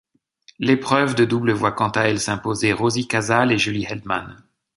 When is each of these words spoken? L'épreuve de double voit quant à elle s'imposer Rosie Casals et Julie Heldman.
L'épreuve 0.57 1.13
de 1.13 1.25
double 1.25 1.51
voit 1.51 1.73
quant 1.73 1.89
à 1.91 2.05
elle 2.05 2.19
s'imposer 2.19 2.73
Rosie 2.73 3.07
Casals 3.07 3.51
et 3.51 3.59
Julie 3.59 3.85
Heldman. 3.87 4.35